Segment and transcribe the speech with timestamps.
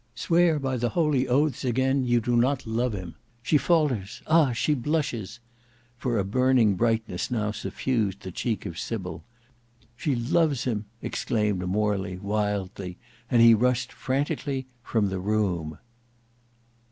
[0.15, 3.13] Swear by the holy oaths again you do not love him.
[3.43, 4.23] She falters!
[4.25, 4.51] Ah!
[4.51, 5.39] she blushes!"
[5.95, 9.23] For a burning brightness now suffused the cheek of Sybil.
[9.95, 12.97] "She loves him," exclaimed Morley, wildly,
[13.29, 15.77] and he rushed franticly from the room.